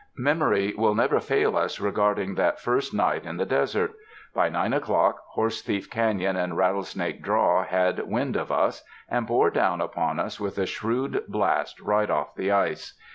Memory 0.17 0.73
will 0.75 0.95
never 0.95 1.19
fail 1.19 1.55
us 1.55 1.79
regarding 1.79 2.33
that 2.33 2.59
first 2.59 2.91
night 2.91 3.23
in 3.23 3.37
the 3.37 3.45
desert. 3.45 3.93
By 4.33 4.49
nine 4.49 4.73
o'clock 4.73 5.19
Horsethief 5.35 5.91
Caiion 5.91 6.43
and 6.43 6.57
Rattlesnake 6.57 7.21
Draw 7.21 7.65
had 7.65 8.07
wind 8.09 8.35
of 8.35 8.51
us, 8.51 8.83
and 9.09 9.27
bore 9.27 9.51
down 9.51 9.79
upon 9.79 10.19
us 10.19 10.39
with 10.39 10.57
a 10.57 10.65
shrewd 10.65 11.25
blast 11.27 11.79
right 11.81 12.09
off 12.09 12.33
the 12.33 12.51
ice. 12.51 12.97